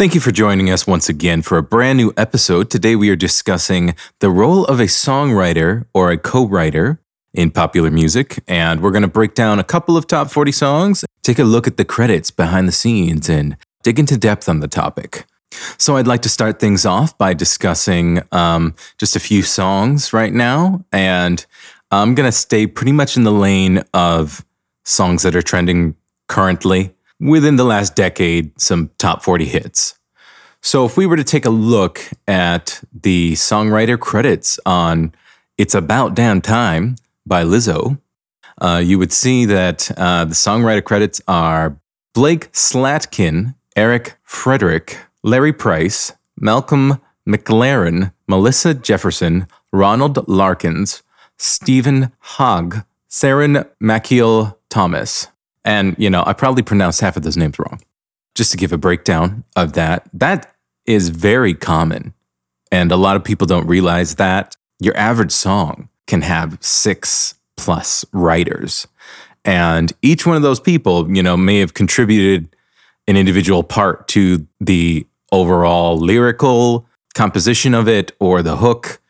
[0.00, 2.70] Thank you for joining us once again for a brand new episode.
[2.70, 7.02] Today we are discussing the role of a songwriter or a co writer
[7.34, 8.42] in popular music.
[8.48, 11.66] And we're going to break down a couple of top 40 songs, take a look
[11.66, 15.26] at the credits behind the scenes, and dig into depth on the topic.
[15.76, 20.32] So I'd like to start things off by discussing um, just a few songs right
[20.32, 20.82] now.
[20.92, 21.44] And
[21.90, 24.46] I'm going to stay pretty much in the lane of
[24.82, 25.94] songs that are trending
[26.26, 29.98] currently within the last decade, some top 40 hits.
[30.62, 35.14] So if we were to take a look at the songwriter credits on
[35.56, 36.96] It's About Damn Time
[37.26, 38.00] by Lizzo,
[38.60, 41.78] uh, you would see that uh, the songwriter credits are
[42.12, 51.02] Blake Slatkin, Eric Frederic, Larry Price, Malcolm McLaren, Melissa Jefferson, Ronald Larkins,
[51.38, 55.28] Stephen Hogg, Saren Makiel Thomas.
[55.64, 57.80] And, you know, I probably pronounced half of those names wrong.
[58.34, 60.54] Just to give a breakdown of that, that
[60.86, 62.14] is very common.
[62.72, 68.04] And a lot of people don't realize that your average song can have six plus
[68.12, 68.86] writers.
[69.44, 72.54] And each one of those people, you know, may have contributed
[73.06, 79.00] an individual part to the overall lyrical composition of it or the hook.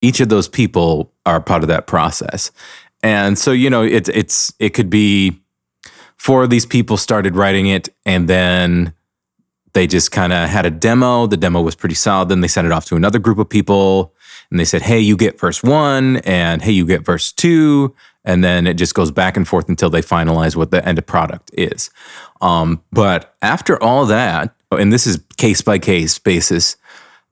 [0.00, 2.50] Each of those people are part of that process.
[3.02, 5.41] And so, you know, it's it's it could be
[6.16, 8.94] four of these people started writing it and then
[9.72, 11.26] they just kind of had a demo.
[11.26, 12.28] The demo was pretty solid.
[12.28, 14.14] Then they sent it off to another group of people
[14.50, 17.94] and they said, hey, you get verse one and hey, you get verse two.
[18.24, 21.06] And then it just goes back and forth until they finalize what the end of
[21.06, 21.90] product is.
[22.40, 26.76] Um, but after all that, and this is case by case basis,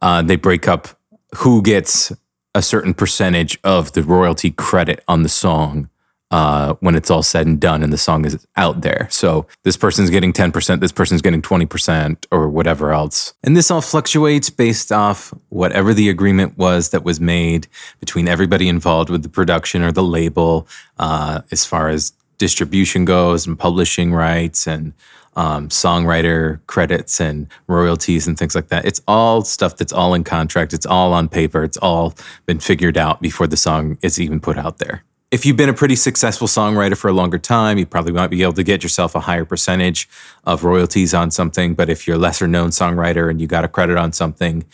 [0.00, 0.88] uh, they break up
[1.36, 2.12] who gets
[2.54, 5.90] a certain percentage of the royalty credit on the song
[6.30, 9.08] uh, when it's all said and done and the song is out there.
[9.10, 13.34] So this person's getting 10%, this person's getting 20%, or whatever else.
[13.42, 17.66] And this all fluctuates based off whatever the agreement was that was made
[18.00, 23.46] between everybody involved with the production or the label, uh, as far as distribution goes
[23.46, 24.92] and publishing rights and
[25.34, 28.84] um, songwriter credits and royalties and things like that.
[28.84, 30.72] It's all stuff that's all in contract.
[30.72, 31.62] It's all on paper.
[31.62, 32.14] It's all
[32.44, 35.74] been figured out before the song is even put out there if you've been a
[35.74, 39.14] pretty successful songwriter for a longer time, you probably might be able to get yourself
[39.14, 40.08] a higher percentage
[40.44, 41.74] of royalties on something.
[41.74, 44.64] But if you're a lesser known songwriter and you got a credit on something,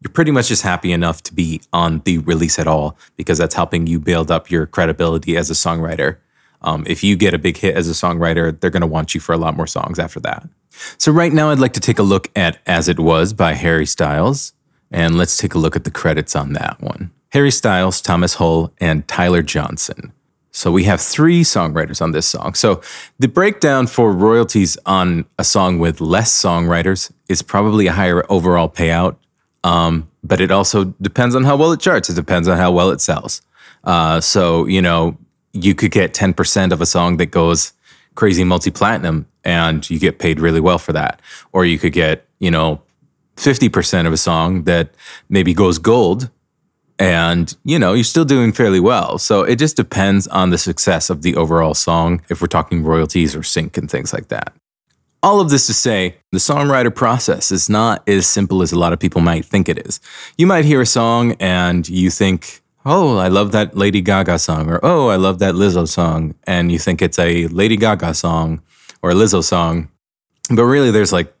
[0.00, 3.54] you're pretty much just happy enough to be on the release at all because that's
[3.54, 6.18] helping you build up your credibility as a songwriter.
[6.62, 9.20] Um, if you get a big hit as a songwriter, they're going to want you
[9.20, 10.48] for a lot more songs after that.
[10.96, 13.86] So, right now, I'd like to take a look at As It Was by Harry
[13.86, 14.54] Styles.
[14.90, 17.10] And let's take a look at the credits on that one.
[17.34, 20.12] Harry Styles, Thomas Hull, and Tyler Johnson.
[20.52, 22.54] So we have three songwriters on this song.
[22.54, 22.80] So
[23.18, 28.68] the breakdown for royalties on a song with less songwriters is probably a higher overall
[28.68, 29.16] payout.
[29.64, 32.08] Um, but it also depends on how well it charts.
[32.08, 33.42] It depends on how well it sells.
[33.82, 35.18] Uh, so, you know,
[35.52, 37.72] you could get 10% of a song that goes
[38.14, 41.20] crazy multi platinum and you get paid really well for that.
[41.52, 42.80] Or you could get, you know,
[43.34, 44.94] 50% of a song that
[45.28, 46.30] maybe goes gold
[46.98, 49.18] and you know you're still doing fairly well.
[49.18, 53.34] So it just depends on the success of the overall song if we're talking royalties
[53.34, 54.54] or sync and things like that.
[55.22, 58.92] All of this to say the songwriter process is not as simple as a lot
[58.92, 59.98] of people might think it is.
[60.36, 64.68] You might hear a song and you think oh i love that lady gaga song
[64.68, 68.60] or oh i love that lizzo song and you think it's a lady gaga song
[69.04, 69.88] or a lizzo song.
[70.48, 71.32] But really there's like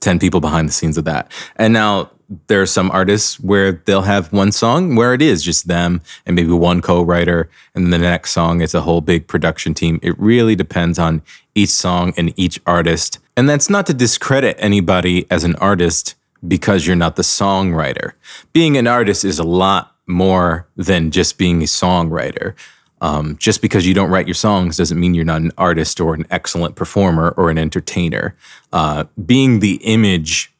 [0.00, 1.32] 10 people behind the scenes of that.
[1.56, 2.12] And now
[2.46, 6.36] there are some artists where they'll have one song where it is just them and
[6.36, 9.98] maybe one co-writer and the next song is a whole big production team.
[10.02, 11.22] It really depends on
[11.54, 13.18] each song and each artist.
[13.36, 16.16] And that's not to discredit anybody as an artist
[16.46, 18.12] because you're not the songwriter.
[18.52, 22.54] Being an artist is a lot more than just being a songwriter.
[23.00, 26.14] Um, just because you don't write your songs doesn't mean you're not an artist or
[26.14, 28.34] an excellent performer or an entertainer.
[28.72, 30.52] Uh, being the image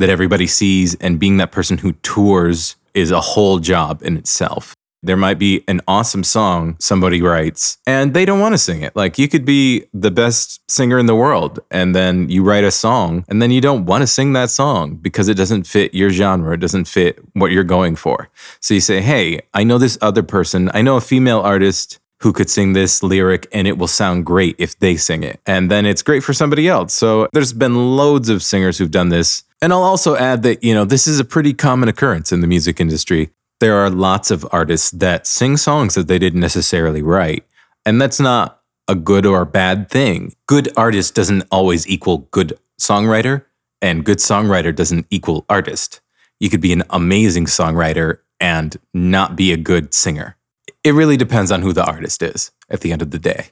[0.00, 4.74] that everybody sees and being that person who tours is a whole job in itself.
[5.02, 8.94] There might be an awesome song somebody writes and they don't want to sing it.
[8.94, 12.70] Like you could be the best singer in the world and then you write a
[12.70, 16.10] song and then you don't want to sing that song because it doesn't fit your
[16.10, 16.52] genre.
[16.52, 18.28] It doesn't fit what you're going for.
[18.60, 20.70] So you say, Hey, I know this other person.
[20.74, 24.54] I know a female artist who could sing this lyric and it will sound great
[24.58, 25.40] if they sing it.
[25.46, 26.92] And then it's great for somebody else.
[26.92, 30.74] So there's been loads of singers who've done this and I'll also add that, you
[30.74, 33.30] know, this is a pretty common occurrence in the music industry.
[33.60, 37.44] There are lots of artists that sing songs that they didn't necessarily write.
[37.84, 40.34] And that's not a good or a bad thing.
[40.46, 43.44] Good artist doesn't always equal good songwriter.
[43.82, 46.00] And good songwriter doesn't equal artist.
[46.38, 50.36] You could be an amazing songwriter and not be a good singer.
[50.82, 53.48] It really depends on who the artist is at the end of the day.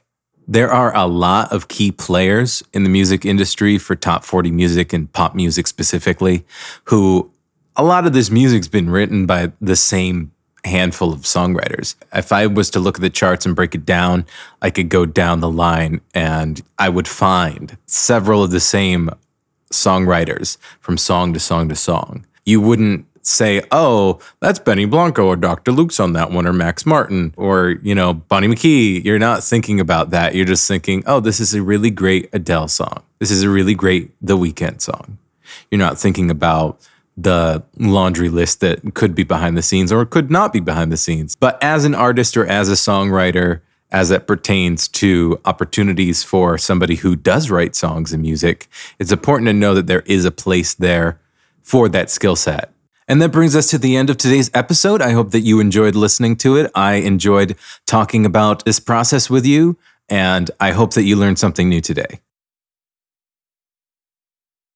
[0.51, 4.93] There are a lot of key players in the music industry for top 40 music
[4.93, 6.43] and pop music specifically,
[6.85, 7.31] who
[7.75, 10.31] a lot of this music's been written by the same
[10.65, 11.93] handful of songwriters.
[12.11, 14.25] If I was to look at the charts and break it down,
[14.59, 19.11] I could go down the line and I would find several of the same
[19.71, 22.25] songwriters from song to song to song.
[22.43, 25.71] You wouldn't say, oh, that's Benny Blanco or Dr.
[25.71, 29.03] Luke's on that one or Max Martin or, you know, Bonnie McKee.
[29.03, 30.35] You're not thinking about that.
[30.35, 33.03] You're just thinking, oh, this is a really great Adele song.
[33.19, 35.17] This is a really great The Weeknd song.
[35.69, 36.79] You're not thinking about
[37.15, 40.97] the laundry list that could be behind the scenes or could not be behind the
[40.97, 41.35] scenes.
[41.35, 43.61] But as an artist or as a songwriter,
[43.91, 48.67] as it pertains to opportunities for somebody who does write songs and music,
[48.99, 51.19] it's important to know that there is a place there
[51.61, 52.71] for that skill set.
[53.09, 55.01] And that brings us to the end of today's episode.
[55.01, 56.69] I hope that you enjoyed listening to it.
[56.75, 57.57] I enjoyed
[57.87, 62.19] talking about this process with you, and I hope that you learned something new today.